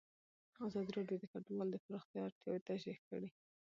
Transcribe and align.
ازادي 0.67 0.91
راډیو 0.97 1.17
د 1.21 1.25
کډوال 1.31 1.67
د 1.71 1.77
پراختیا 1.85 2.19
اړتیاوې 2.23 2.65
تشریح 2.69 2.99
کړي. 3.09 3.29